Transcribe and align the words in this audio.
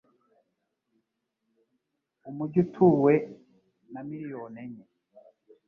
Umujyi 2.29 2.59
utuwe 2.65 3.13
na 3.91 3.99
miliyoni 4.09 4.57
enye. 4.65 4.85